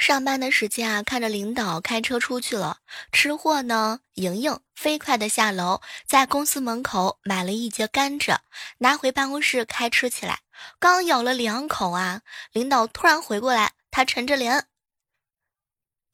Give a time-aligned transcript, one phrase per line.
[0.00, 2.78] 上班的时间啊，看着领导开车出去了，
[3.12, 8.38] 吃货呢，莹莹飞快的下楼，在公司门口买了一节甘蔗，
[8.78, 10.40] 拿回办公室开吃起来。
[10.78, 12.22] 刚咬了两口啊，
[12.52, 14.68] 领导突然回过来，他沉着脸：“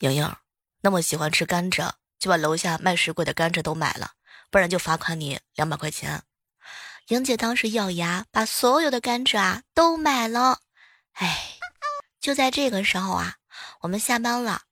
[0.01, 0.35] 莹莹，
[0.81, 4.15] 那么喜欢吃甘蔗，就把楼下卖水果的甘蔗都买了，
[4.51, 6.25] 不然就罚款你两百块钱。”
[7.07, 10.59] 莹姐当时咬牙，把所有的甘蔗啊都买了。
[11.13, 11.53] 哎，
[12.21, 13.37] 就在这个时候啊，
[13.81, 14.63] 我们下班了。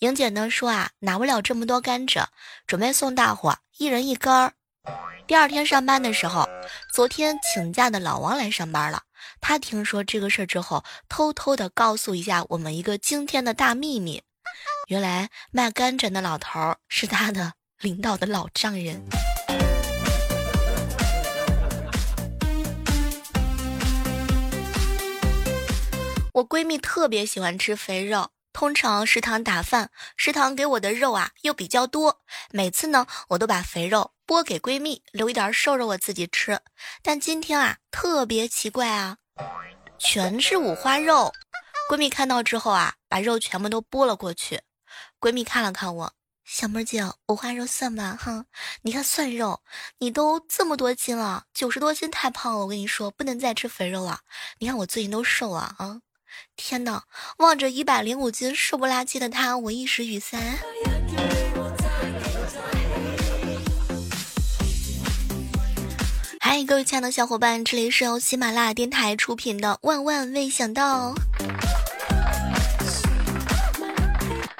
[0.00, 2.26] 莹姐呢说啊，拿不了这么多甘蔗，
[2.66, 4.52] 准备送大伙一人一根儿。
[5.26, 6.48] 第二天上班的时候，
[6.92, 9.02] 昨天请假的老王来上班了。
[9.40, 14.22] 他听说这个事儿之后，偷偷的告诉一下我们一个惊天的大秘密：
[14.86, 19.02] 原来卖甘蔗的老头是他的领导的老丈人。
[26.36, 32.20] 我闺蜜特别喜欢吃肥肉，通常食堂打饭，食堂给我的肉啊又比较多，
[32.50, 36.60] 每次呢我都把肥肉拨给闺蜜，留一点瘦肉我自己吃。
[37.02, 39.16] 但今天啊特别奇怪啊，
[39.98, 41.32] 全是五花肉。
[41.88, 44.60] 闺蜜看到之后啊，把肉全部都拨了过去。
[45.18, 46.12] 闺蜜看了看我，
[46.44, 48.44] 小妹儿姐，五花肉算吧，哈，
[48.82, 49.62] 你看算肉，
[50.00, 54.20] 你都这么多斤了，九十多斤太胖了，我跟你说不能再吃肥肉了。
[54.58, 56.02] 你看我最近都瘦了啊。
[56.56, 57.02] 天呐！
[57.38, 60.38] 望着一百零五斤瘦不拉几的他，我一时语塞。
[66.40, 71.12] 嗨，各位亲爱的小伙伴，这里是由喜马拉雅电台出品的《万万没想到》。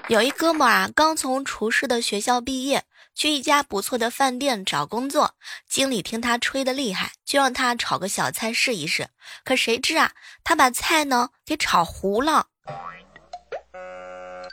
[0.08, 2.84] 有一哥们啊，刚从厨师的学校毕业。
[3.16, 9.08] 去一家不错的饭店找工作，经理听他吹的厉害，就让他炒个小菜试一试。
[9.42, 10.12] 可谁知啊，
[10.44, 12.48] 他把菜呢给炒糊了。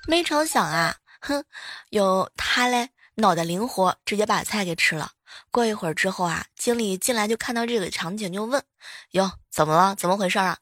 [0.07, 1.43] 没成想啊，哼，
[1.89, 5.11] 有他嘞，脑袋灵活，直接把菜给吃了。
[5.51, 8.63] 过一会儿之后啊，经理进来就看到这个场景，就问
[9.11, 9.93] ：“哟，怎么了？
[9.93, 10.59] 怎么回事啊？”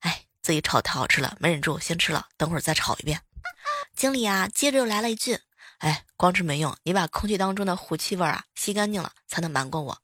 [0.00, 3.22] 哎，自己炒太好吃了，没忍住先吃了，等会儿再炒一遍。
[3.94, 5.38] 经理啊，接着又来了一句。
[5.78, 9.98] 哎，光吃没用，你把空气当中的糊气味啊吸干净了，才能瞒过我。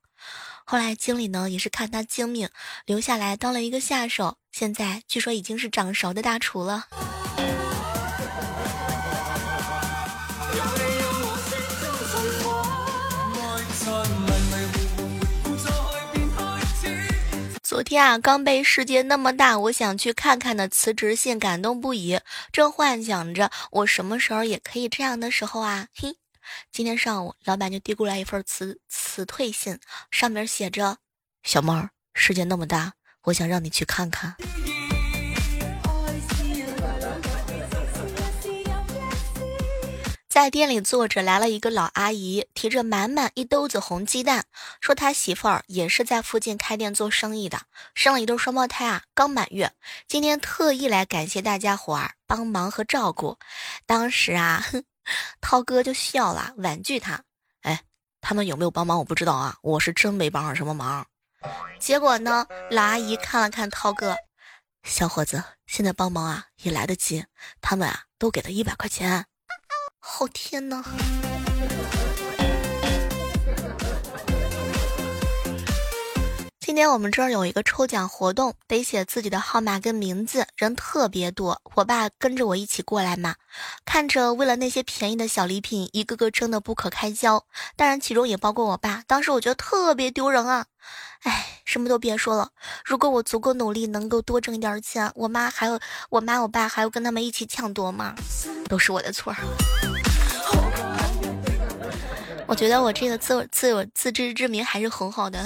[0.65, 2.49] 后来经理呢也是看他精明，
[2.87, 6.87] 留下来当了一个下手，现在据说已经是掌勺的大厨了。
[17.75, 22.21] 昨天啊，刚被世界那么大，我想去看看的辞职信感动不已。
[22.53, 26.17] 正幻想着我什么时候也可以这样的时候啊，嘿，
[26.71, 29.81] 今天上午老板就递过来一份辞辞退信，
[30.12, 30.99] 上面写着
[31.43, 32.93] ：“小妹，世界那么大，
[33.25, 34.37] 我想让你去看看。”
[40.34, 44.47] 在店里坐着，来了一个老阿姨，提着满满一兜子红鸡蛋，
[44.81, 49.73] 说他媳妇儿也是在附近开店做生意的，生了一对双胞胎啊，刚满月，
[50.09, 53.39] 今天特意来感谢大家伙儿帮忙和照顾。
[53.87, 54.67] 当时啊，
[55.41, 57.23] 涛哥就笑了，婉拒他
[57.62, 57.84] ：“哎，
[58.21, 61.06] 他们有没有帮忙我不知道啊，我是真没帮上什么忙。”
[61.78, 64.17] 结果呢，老阿姨看了看涛哥，
[64.83, 67.25] 小伙子，现在帮忙啊也来得及，
[67.61, 69.27] 他们啊都给他一百块钱。
[70.07, 70.85] 好天呐！
[76.61, 81.59] 今天我们这儿有一个抽奖活动，得写自己的号码跟名字，人特别多。
[81.77, 83.37] 我爸跟着我一起过来嘛，
[83.87, 87.47] 看着为了那些便宜的小礼品，一个个争得不可开交。
[87.75, 89.03] 当然，其中也包括我爸。
[89.07, 90.67] 当时我觉得特别丢人啊！
[91.23, 92.51] 哎，什么都别说了，
[92.85, 98.15] 如果我足够努力，能够多挣一点钱，我妈还有我妈我爸还要跟他们一起抢夺吗？
[98.69, 99.35] 都是我的错。
[102.47, 105.43] 我觉得我这个自我自有自知之明还是很好的。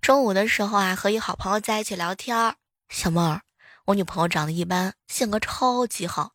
[0.00, 2.56] 中午的时候啊，和一好朋友在一起聊天儿。
[2.88, 3.42] 小妹儿，
[3.86, 6.32] 我女朋友长得一般，性格超级好。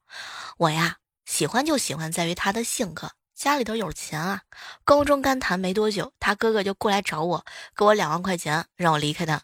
[0.57, 4.41] 我呀，喜欢就喜欢在于她的性格，家里头有钱啊。
[4.85, 9.41] 高中刚谈没多久，她哥哥就过来找我，给我两万块钱，让我离开他。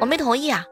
[0.00, 0.64] 我没同意啊。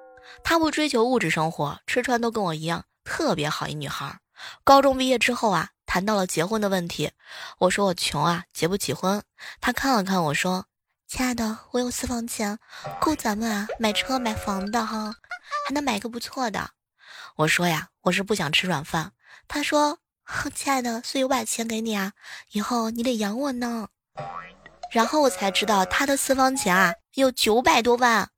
[0.45, 4.19] 她不追求物质生活，吃穿都跟我一样，特别好一女孩。
[4.65, 5.71] 高中毕业之后啊。
[5.97, 7.11] 谈到了结婚的问题，
[7.57, 9.23] 我说我穷啊，结不起婚。
[9.63, 10.67] 他看了看我说
[11.09, 12.59] ：“亲爱的，我有私房钱，
[13.01, 15.15] 够咱们啊买车买房的哈，
[15.67, 16.73] 还能买个不错的。”
[17.37, 19.13] 我说呀，我是不想吃软饭。
[19.49, 20.01] 他说
[20.55, 22.13] ：“亲爱的，所以我把钱给你啊，
[22.51, 23.89] 以后你得养我呢。”
[24.93, 28.29] 然后我才知道他的私房钱啊有九百多万。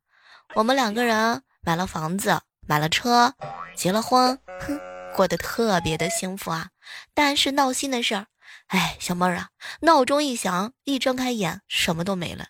[0.55, 3.35] 我们两个人买了房子，买了车，
[3.75, 4.79] 结了婚，哼，
[5.17, 6.69] 过得特别的幸福啊。
[7.15, 8.27] 但是闹心的事儿，
[8.69, 9.49] 哎，小妹儿啊，
[9.81, 12.47] 闹钟一响，一睁开眼，什么都没了。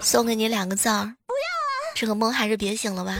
[0.00, 1.94] 送给你两个字儿，不要啊！
[1.94, 3.14] 这个梦还是别醒了吧。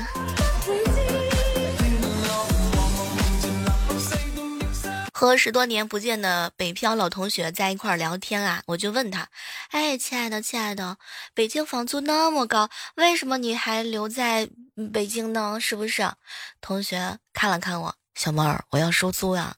[5.17, 9.29] 和十多年不见的北漂老同学在一块儿聊天啊，我就问他
[9.71, 10.99] ：“哎，亲爱的，亲爱的，
[11.33, 14.51] 北京房租那么高，为什么你还留在
[14.93, 15.59] 北京呢？
[15.59, 16.13] 是不是？”
[16.61, 19.55] 同学看了看我，小妹儿，我要收租呀，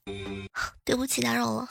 [0.84, 1.68] 对不起，打扰了。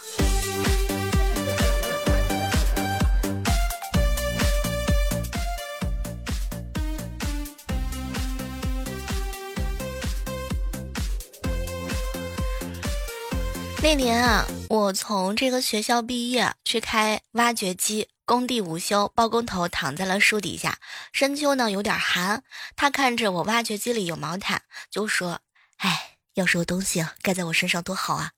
[13.82, 20.80] 那年啊，我从这个学校毕业，去开挖掘机，工地午休，包工头躺在了树底下，
[21.12, 22.44] 深秋呢有点寒，
[22.76, 25.42] 他看着我挖掘机里有毛毯，就说
[25.78, 28.32] ：“哎，要是有东西啊盖在我身上多好啊！”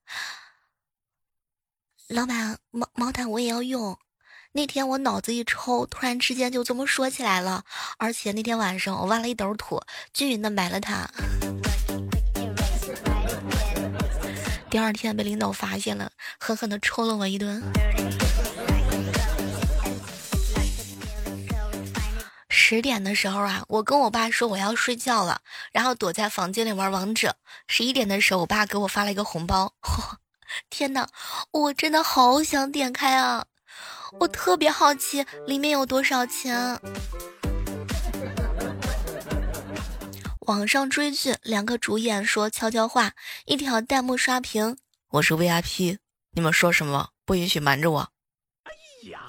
[2.07, 3.99] 老板，毛毛毯我也要用。
[4.53, 7.63] 那天我脑子一抽，突然之间就这么说起来了，
[7.97, 9.83] 而且那天晚上我挖了一斗土，
[10.13, 11.07] 均匀的埋了它。
[14.69, 17.61] 第二天被领导发现了，狠狠的抽了我一顿。
[22.69, 25.39] 十点的时候啊，我跟我爸说我要睡觉了，
[25.71, 27.37] 然后躲在房间里玩王者。
[27.65, 29.73] 十一点的时候，我爸给我发了一个红包。
[30.69, 31.07] 天哪，
[31.51, 33.45] 我真的好想点开啊！
[34.19, 36.77] 我特别好奇里面有多少钱。
[40.41, 43.13] 网上追剧，两个主演说悄悄话，
[43.45, 44.77] 一条弹幕刷屏
[45.11, 45.99] ：“我是 VIP，
[46.31, 48.09] 你们说什么不允许瞒着我。”
[48.67, 49.25] 哎呀！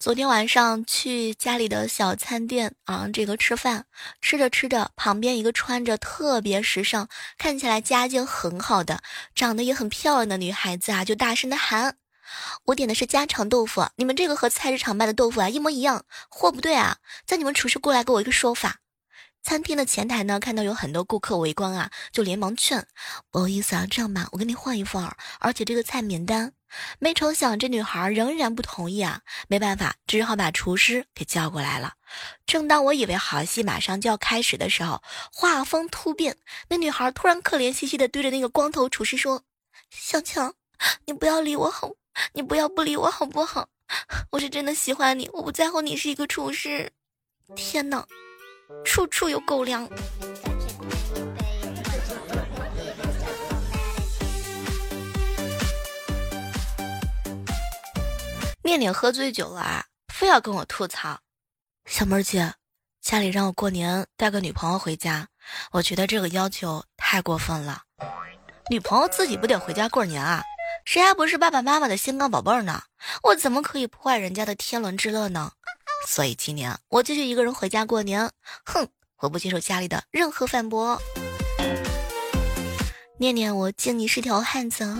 [0.00, 3.86] 昨天晚上去家里的小餐店啊，这个吃饭，
[4.22, 9.02] 吃着吃着，旁边一个穿着特别时尚、看起来家境很好的、
[9.34, 11.96] 长得也很漂亮的女孩子啊，就大声的喊。
[12.66, 16.98] 我点的是家常豆腐，你们这个和菜市场卖的豆腐啊一模一样，货不对啊！
[17.26, 18.76] 叫你们厨师过来给我一个说法。
[19.42, 22.86] 餐厅的前台呢，看到有很多顾客围观啊，就连忙劝
[23.30, 26.52] ：“不好意思啊，这样吧，我给你换一份儿，而且这个菜免单。”
[26.98, 31.94] 没成想这女孩仍然不同意啊，没办法，只好把厨师给叫过来了。
[32.44, 35.02] 正当我以为好戏马上就要开始的时候，
[35.32, 36.36] 画风突变，
[36.68, 39.44] 那女孩突然可怜兮兮的对着那个光头厨师说
[39.90, 40.54] ：“小强，
[41.06, 41.92] 你不要理我好。”
[42.34, 43.68] 你不要不理我好不好？
[44.32, 46.90] 我是真的喜欢你，我不在乎你是一个厨师。
[47.54, 48.04] 天哪，
[48.84, 49.88] 处处有狗粮。
[58.62, 61.18] 面点喝醉酒了啊，非要跟我吐槽。
[61.86, 62.52] 小妹儿姐，
[63.00, 65.28] 家里让我过年带个女朋友回家，
[65.72, 67.82] 我觉得这个要求太过分了。
[68.70, 70.42] 女朋友自己不得回家过年啊？
[70.84, 72.82] 谁还不是爸爸妈妈的心肝宝贝儿呢？
[73.22, 75.52] 我怎么可以破坏人家的天伦之乐呢？
[76.06, 78.30] 所以今年我继续一个人回家过年。
[78.64, 81.00] 哼，我不接受家里的任何反驳。
[83.18, 84.96] 念念，我敬你是条汉子。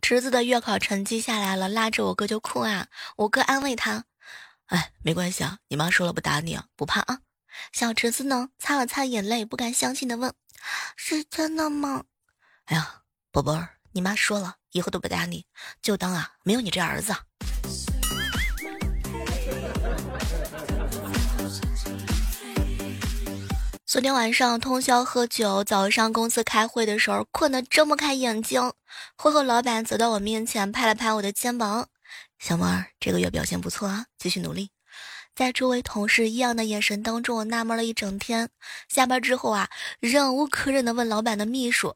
[0.00, 2.86] 侄子的月考成绩下来了，拉着我哥就哭啊。
[3.16, 4.04] 我哥安慰他
[4.66, 7.18] ：“哎，没关系啊，你妈说了不打你啊，不怕啊。”
[7.72, 10.32] 小侄子呢，擦了擦眼泪，不敢相信的问
[10.96, 12.04] ：“是真的吗？”
[12.66, 15.46] 哎呀，宝贝儿，你妈说了，以后都不打你，
[15.80, 17.14] 就当啊没有你这儿子。
[23.86, 28.72] 昨天晚上通宵喝酒，早上公司开会的时候困得睁不开眼睛。
[29.16, 31.86] 会后老板走到我面前，拍了拍我的肩膀
[32.40, 34.70] ：“小妹儿，这个月表现不错啊，继续努力。”
[35.36, 38.50] 在周围同事异样的眼神当中，我纳闷了一整天。
[38.88, 39.70] 下班之后啊，
[40.00, 41.94] 忍无可忍的问老板的秘书，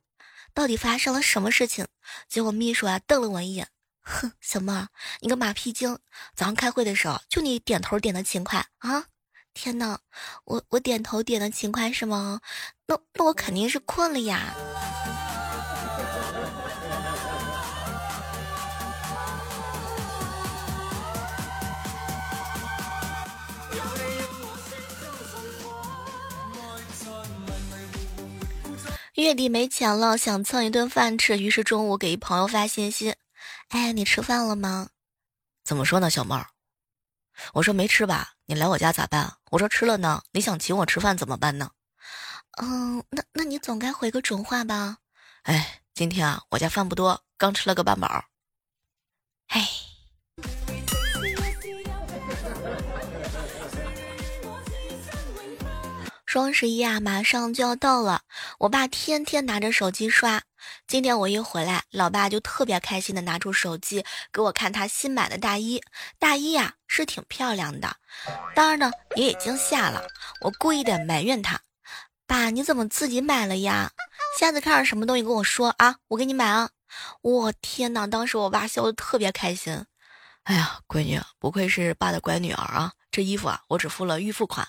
[0.52, 1.86] 到底发生了什么事情？
[2.28, 3.68] 结果秘书啊瞪了我一眼，
[4.02, 4.88] 哼，小妹儿，
[5.20, 5.98] 你个马屁精！
[6.34, 9.06] 早上开会的时候，就你点头点的勤快啊！
[9.52, 9.98] 天呐，
[10.44, 12.40] 我我点头点的勤快是吗？
[12.86, 14.54] 那那我肯定是困了呀。
[29.20, 33.14] 月底没钱了，想蹭一顿饭吃，于是中午给一朋友发信息
[33.68, 34.90] ：“哎，你吃饭了吗？”
[35.64, 36.48] 怎么说呢，小妹儿？
[37.54, 39.36] 我说没吃吧，你来我家咋办？
[39.50, 41.70] 我说吃了呢，你想请我吃饭怎么办呢？
[42.60, 44.98] 嗯，那那你总该回个准话吧？
[45.42, 48.24] 哎，今天啊，我家饭不多，刚吃了个半饱。
[49.48, 49.89] 哎。
[56.30, 58.22] 双十一啊，马上就要到了，
[58.60, 60.42] 我爸天天拿着手机刷。
[60.86, 65.82] 今天我一回来，老爸就特别开心的拿出手机给我看他新买的大衣。
[66.20, 67.96] 大衣呀是挺漂亮的，
[68.54, 70.06] 当然呢也已经下了。
[70.42, 71.60] 我故意的埋怨他
[72.28, 73.90] ：“爸，你怎么自己买了呀？
[74.38, 76.70] 下次看上什么东西跟我说啊，我给你买啊！”
[77.22, 79.84] 我天哪，当时我爸笑的特别开心。
[80.44, 82.92] 哎呀，闺女，不愧是爸的乖女儿啊！
[83.10, 84.68] 这衣服啊，我只付了预付款，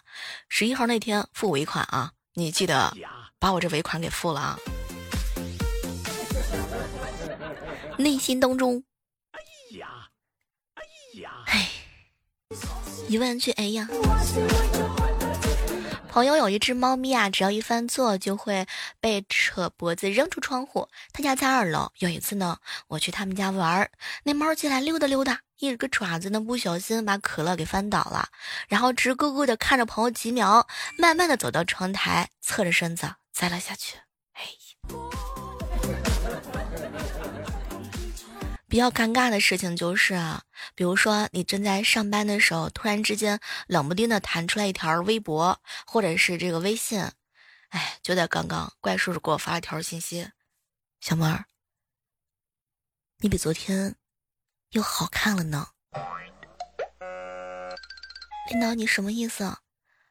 [0.50, 2.96] 十一号那天付尾款啊，你记得
[3.38, 4.60] 把我这尾款给付了啊。
[7.98, 8.84] 内心当中，
[9.32, 9.40] 哎
[9.78, 10.10] 呀，
[10.74, 10.84] 哎
[11.22, 11.70] 呀，哎，
[13.08, 13.88] 一万句哎呀。
[16.12, 18.68] 朋友有一只猫咪啊，只要一犯错就会
[19.00, 20.90] 被扯脖子扔出窗户。
[21.14, 21.90] 他家在二楼。
[22.00, 22.58] 有一次呢，
[22.90, 23.90] 我去他们家玩，
[24.24, 28.28] 那猫进来溜达溜达，一个爪子呢不小心把可乐给翻倒了，
[28.68, 33.96] 然后直勾勾的看着朋友几秒，慢慢的走到窗台，侧着身子栽了下去。
[34.34, 34.71] 哎呀。
[38.72, 40.44] 比较尴尬的事情就是啊，
[40.76, 43.38] 比如说你正在上班的时候，突然之间
[43.68, 47.02] 冷不丁的弹出来一条微博，或者是这个微信，
[47.72, 50.32] 哎，就在刚刚，怪叔叔给我发了条信息
[51.02, 51.44] ：“小妹儿，
[53.18, 53.98] 你比昨天
[54.70, 55.68] 又好看了呢。”
[58.52, 59.58] 领导，你什么意思？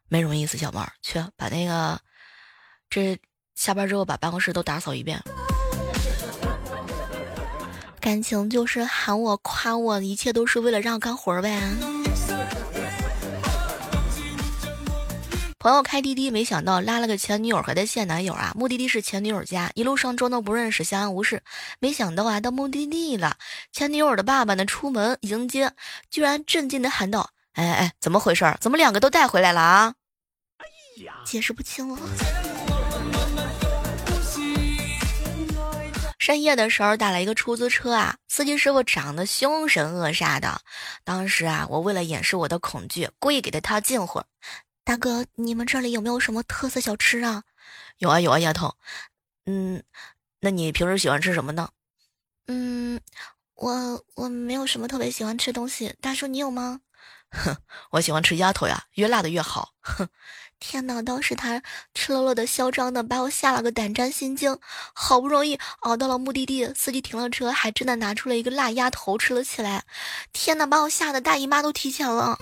[0.08, 1.98] 没什么意思，小妹儿，去把那个
[2.90, 3.18] 这
[3.54, 5.18] 下班之后把办公室都打扫一遍。
[8.00, 11.60] 感情就是喊我夸我，一切都是为了让我干活呗。
[15.58, 21.42] 朋友开滴滴，没想到拉了个前女友和他现男友啊，目的地是前女友家，一路上装作不认识，相安无事。
[21.78, 23.36] 没想到啊，到目的地了，
[23.70, 25.72] 前女友的爸爸呢出门迎接，
[26.10, 28.56] 居然震惊的喊道：“哎哎，怎么回事？
[28.58, 29.94] 怎么两个都带回来了啊？”
[30.56, 31.98] 哎呀解释不清了。
[36.30, 40.60] 深夜的时候打了一个出租车啊，司机师傅长得凶神恶煞的。
[41.02, 44.22] 当时啊，我为了掩饰我的恐惧，故意给他套近乎。
[44.84, 47.42] 大哥，你们这里有没有什么特色小吃啊？
[47.98, 48.76] 有啊有啊，丫头。
[49.46, 49.82] 嗯，
[50.38, 51.70] 那你平时喜欢吃什么呢？
[52.46, 53.00] 嗯，
[53.56, 55.96] 我我没有什么特别喜欢吃东西。
[56.00, 56.80] 大叔，你有吗？
[57.32, 57.56] 哼，
[57.90, 59.74] 我喜欢吃丫头呀，越辣的越好。
[59.80, 60.08] 哼。
[60.60, 61.02] 天哪！
[61.02, 61.62] 当时他
[61.94, 64.58] 赤裸裸的、嚣张的，把我吓了个胆战心惊。
[64.92, 69.84] 好不容易熬到了目的地，司机停了车，还真的拿出了一个辣鸭头吃了起来。
[70.34, 70.66] 天哪！
[70.66, 72.38] 把我吓得大姨妈都提前了。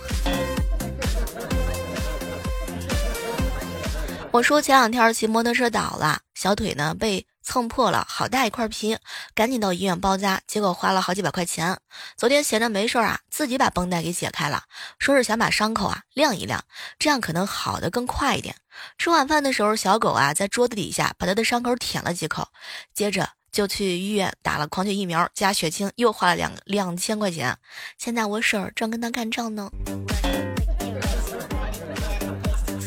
[4.32, 7.27] 我说前两天骑摩托车倒了，小腿呢被。
[7.48, 8.98] 蹭破了，好大一块皮，
[9.34, 11.78] 赶紧到医院包扎，结果花了好几百块钱。
[12.14, 14.64] 昨天闲着没事啊，自己把绷带给解开了，
[14.98, 16.62] 说是想把伤口啊晾一晾，
[16.98, 18.54] 这样可能好的更快一点。
[18.98, 22.46] 吃晚饭的时候，小狗啊在桌子底下把他的伤口舔了几口，
[22.92, 27.56] 接着就去医院打了狂犬疫苗加血清，又花了两两千块钱。
[27.96, 29.70] 现在我婶儿正跟他干仗呢。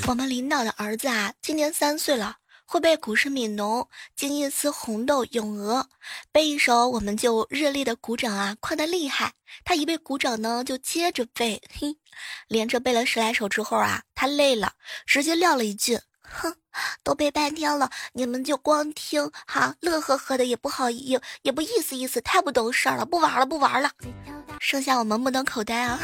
[0.05, 2.40] 我们领导的儿子啊，今年三岁了。
[2.71, 5.89] 会背古诗悯农，敬一丝红豆咏鹅，
[6.31, 9.33] 背一首我们就热烈的鼓掌啊，夸得厉害。
[9.65, 11.97] 他一背鼓掌呢，就接着背，嘿，
[12.47, 14.75] 连着背了十来首之后啊，他累了，
[15.05, 16.55] 直接撂了一句：“哼，
[17.03, 23.91] 都背半天了，你们就光听哈，乐呵呵的也不好意，也不意思意思，太不懂事儿了，不玩了，不玩了。
[24.61, 25.99] 剩下我们目瞪口呆啊。”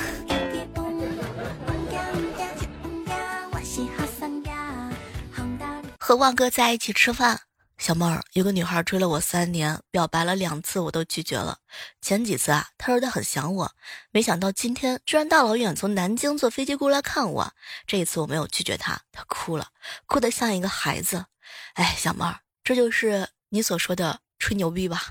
[6.08, 7.42] 和旺哥在一起吃饭，
[7.78, 11.58] 小妹儿，有个女孩追了我三年，表白了两次，我都拒绝了。
[12.00, 13.74] 前几次啊，她说她很想我，
[14.12, 17.52] 没想到今天居然大老远从南京坐飞机过来看我。
[17.86, 19.68] 这一次我没有拒绝她，她哭了，
[20.06, 21.26] 哭得像一个孩子。
[21.74, 25.02] 哎，小妹儿，这就是你所说的吹牛逼吧？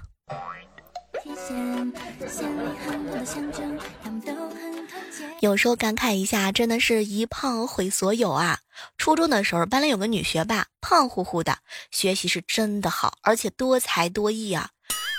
[5.41, 8.61] 有时候感慨一下，真的是一胖毁所有啊！
[8.97, 11.59] 初中的时候，班里有个女学霸，胖乎乎的，
[11.91, 14.71] 学习是真的好，而且多才多艺啊。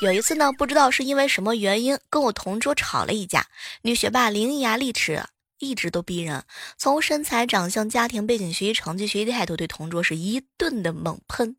[0.01, 3.45] 有一次呢，不知道是因为什么原因，跟我同桌吵了一架。
[3.83, 5.23] 女学霸伶牙俐齿，
[5.59, 6.43] 一直都逼人，
[6.77, 11.55] 从身材、长相、家庭背景、学习成绩、学习态度，对同桌是一顿的猛喷。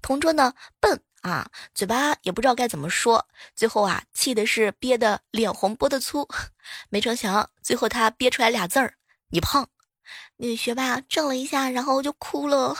[0.00, 1.02] 同桌呢，笨。
[1.22, 6.28] 啊，嘴巴也不知道该怎么说，最后啊，气的是憋得脸红脖子粗。
[6.90, 8.94] 没成想，最后他憋出来俩字儿
[9.30, 9.68] ：“你胖。”
[10.38, 12.76] 女学霸怔了一下，然后就哭了。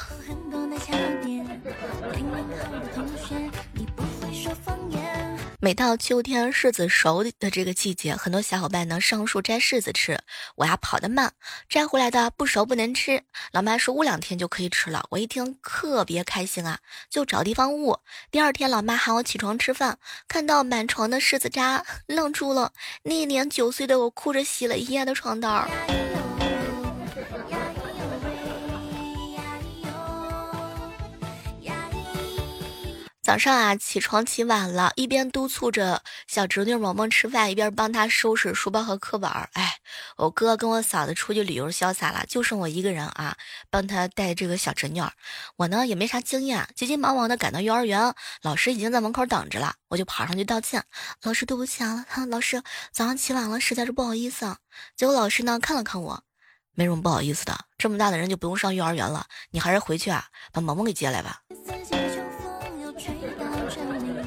[5.61, 10.17] 每到秋天柿子熟的这个季节，很多小伙伴呢上树摘柿子吃。
[10.55, 11.33] 我呀跑得慢，
[11.69, 13.25] 摘回来的不熟不能吃。
[13.51, 15.05] 老妈说捂两天就可以吃了。
[15.11, 16.79] 我一听特别开心啊，
[17.11, 17.99] 就找地方捂。
[18.31, 19.99] 第二天，老妈喊我起床吃饭，
[20.29, 22.73] 看到满床的柿子渣，愣住了。
[23.03, 25.69] 那一年九岁的我哭着洗了一夜的床单。
[33.29, 39.51] 早上啊，起床起晚了，一边督促着小侄女萌萌吃饭，一边帮她收拾书包和课本儿。
[39.53, 39.81] 哎，
[40.17, 43.37] 我哥跟我嫂子出去旅游潇洒了，就剩我一个人啊，
[43.69, 45.03] 帮他带这个小侄女。
[45.57, 50.83] 我呢也没啥经验，急急忙忙的赶到幼儿园，老师已经在门口等着了，我就跑上去道歉
[51.23, 54.57] ：“老师，对不起啊， 老师早上起晚了，实在是不好意思。”啊。
[54.97, 56.23] 结果老师呢看了看我，
[56.73, 61.43] 没什么不好意思的，这么大的人就不用上幼儿园了，你还是回去啊，把萌萌给接来吧。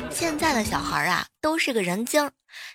[0.09, 2.29] 现在的小孩啊，都是个人精。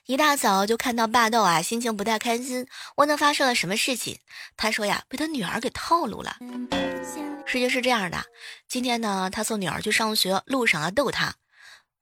[0.06, 4.18] 一大早就看到霸道啊，心情不太开心，问他发生了什么事情。
[4.56, 6.36] 他说呀，被他女儿给套路了。
[7.44, 8.24] 事情是这样的，
[8.68, 11.34] 今天呢，他送女儿去上学，路上啊逗她，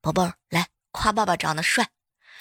[0.01, 1.89] 宝贝儿，来夸爸爸长得帅。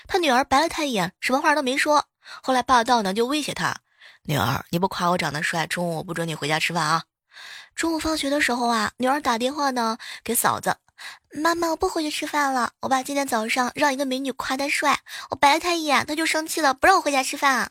[0.08, 2.06] 他女儿白了他一眼，什么话都没说。
[2.42, 3.76] 后来霸道呢就威胁他，
[4.24, 7.04] 女儿，你不夸我长得帅，中午我不准你回家吃饭啊。
[7.76, 10.78] 中午放学的时候啊，女儿打电话呢给嫂子。
[11.34, 12.72] 妈妈，我不回去吃饭了。
[12.82, 17.68] 我爸今天早上让一个美女夸他帅，我白了他一眼，他就生气了，不让我回家吃饭。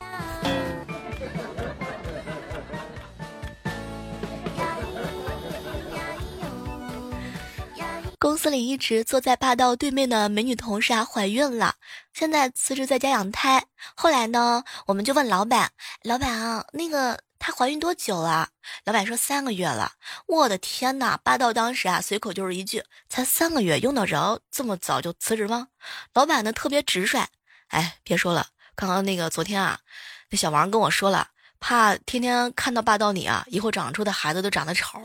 [8.19, 11.75] 公司里一直坐在霸道对面的美女同事啊，怀孕了，
[12.13, 13.65] 现在辞职在家养胎。
[13.95, 15.71] 后来呢，我们就问老板，
[16.03, 17.19] 老板啊，那个。
[17.45, 18.47] 她怀孕多久了？
[18.85, 19.91] 老板说三个月了。
[20.27, 21.17] 我的天哪！
[21.17, 25.67] 霸道当时啊，随口就是一句：“才三个月，用得着这么早就辞职吗？”
[26.15, 27.19] 老板呢特别直率。
[27.67, 29.77] 哎，别说了，刚刚那个昨天啊，
[30.29, 31.27] 那小王跟我说了，
[31.59, 35.01] 怕天天看到霸道你啊，以后长出的孩子都长得丑。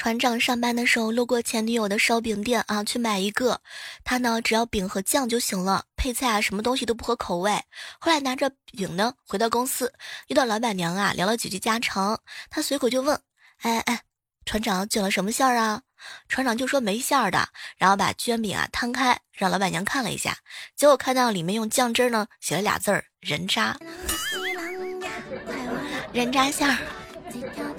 [0.00, 3.60] 船长上班的时候路过前女友的烧饼店啊，去买一个。
[4.02, 7.52] 他呢，只要饼和酱就行了，配菜啊，什么东西都不合口味。
[7.98, 9.92] 后来拿着饼呢，回到公司，
[10.28, 12.18] 遇到老板娘啊，聊了几句家常。
[12.48, 13.20] 他随口就问
[13.60, 14.00] ：“哎哎，
[14.46, 15.82] 船长卷了什么馅儿啊？”
[16.28, 20.38] 船长就说没馅儿的，然后把卷饼啊摊开，让老板娘看了一下，
[20.74, 23.76] 结果看到里面用酱汁呢写了俩字儿：人渣。
[26.14, 26.78] 人渣馅儿。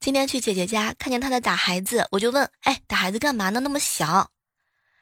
[0.00, 3.60] 今天去姐姐家，看见她在打孩子，我就问：“哎，打孩子干嘛呢？
[3.60, 4.30] 那么小？”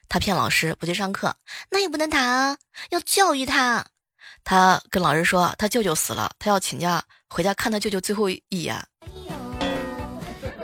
[0.08, 1.36] 她骗老师不去上课，
[1.70, 2.56] 那也不能打啊，
[2.90, 3.84] 要教育他。
[4.42, 8.80] 他跟老师说他舅舅死了，他要请假回家看他舅舅最后一眼。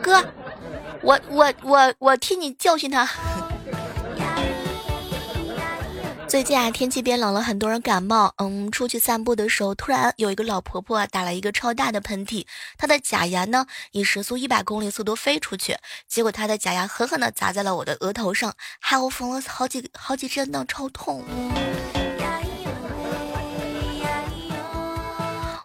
[0.03, 0.25] 哥，
[1.03, 3.09] 我我我我替你教训他。
[6.33, 8.33] 最近啊，天气变冷了，很多人感冒。
[8.38, 12.47] 嗯，出去散步的时候，突然有一个老婆婆打了一个超大的喷嚏，
[12.79, 15.77] 她的假牙呢以时速一百公里速度飞出去，
[16.09, 21.23] 结果她的假牙狠狠地砸在了我的额头上，害我缝了好几好几针呢，超痛。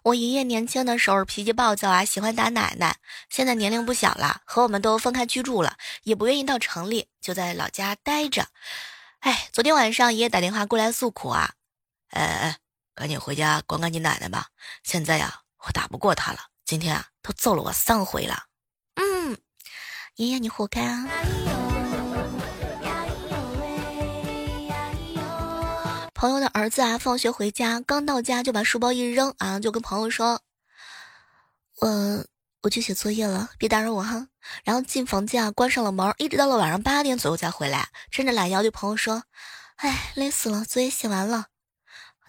[0.04, 2.98] 我爷爷年轻的时候脾气暴躁啊，喜欢打奶奶，
[3.30, 8.48] 现在年龄不小了，和我们都分开居住了，也不愿意到城里，就在老家待着。
[9.20, 11.54] 哎，昨天晚上爷爷打电话过来诉苦啊，
[12.10, 12.58] 哎哎，
[12.94, 14.48] 赶紧回家管管你奶奶吧。
[14.84, 18.46] 现在呀，我打不过他了，今天啊，都揍了我三回了。
[18.96, 19.38] 嗯，
[20.16, 21.08] 爷爷你活该啊。
[26.14, 30.42] 朋友的儿子啊，放学回家刚到家就把书包一扔啊，就跟朋友说，
[31.82, 32.26] 我。
[32.68, 34.28] 我去写作业了，别打扰我哈。
[34.66, 37.88] 然后进房间啊，关上了门，一直到了晚上八点左右才回来。
[38.12, 39.24] 伸着懒腰对朋友说
[39.78, 41.46] ：“哎，累死了，作业写完了。”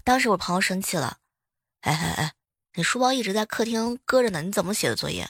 [0.05, 1.16] 当时我朋友生气了
[1.83, 2.33] ：“哎哎哎，
[2.77, 5.29] 你书包一直在客厅搁着呢，你怎么写的作业？”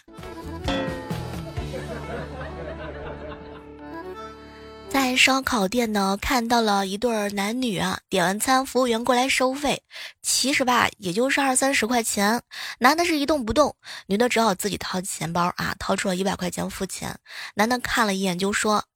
[5.00, 9.84] 在烧烤店呢，看到了一对男女啊，点完餐，服务员过来收费，
[10.22, 12.42] 其实吧，也就是二三十块钱。
[12.80, 13.76] 男的是一动不动，
[14.08, 17.16] 女的只好自己掏钱包啊，掏出了一百块钱付钱。
[17.54, 18.86] 男的看了一眼就说：“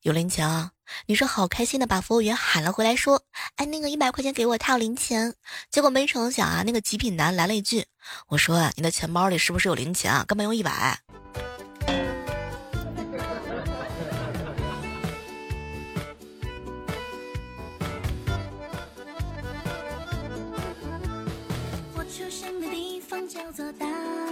[0.00, 0.70] 有零钱啊。”
[1.04, 3.22] 女生好开心的把服务员喊了回来，说
[3.56, 5.34] ：“哎，那个一百块钱给我，他有零钱。”
[5.70, 7.84] 结果没成想啊，那个极品男来了一句
[8.28, 10.24] ：“我说啊你的钱包里是不是有零钱啊？
[10.26, 10.98] 干嘛用一百？”
[23.28, 23.86] 叫做大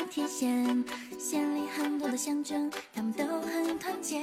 [0.08, 0.84] 铁线，
[1.18, 4.22] 县里很多的乡镇，他们都很团结。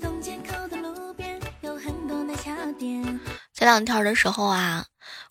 [0.00, 3.02] 东街口的路边有很多奶茶店。
[3.52, 4.84] 前两天的时候啊，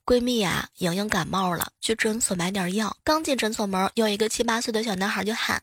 [0.06, 2.95] 闺蜜啊莹莹感冒了，去诊所买点药。
[3.04, 5.62] 刚进诊所门，有一个七八岁的小男孩就喊：“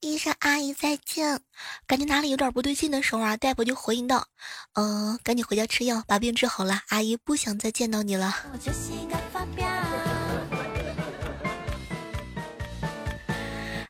[0.00, 1.40] 医生阿姨再见。”
[1.88, 4.26] 感觉哪里有点不对劲的时候啊，大夫就回应道
[4.74, 6.82] ：“嗯，赶紧回家吃药，把病治好了。
[6.88, 8.36] 阿姨不想再见到你了。”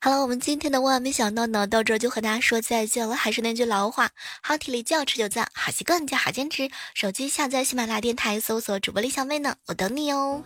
[0.00, 3.16] 好了，我们今天的万万没想到呢，到这就和大家说再见了。
[3.16, 4.10] 还是那句老话，
[4.42, 6.70] 好体力就要持久战，好习惯就要好坚持。
[6.94, 10.42] 手机下载喜马拉雅电台，搜索主播李小妹呢，我等你哦。